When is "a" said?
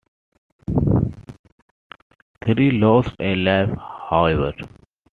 3.19-3.35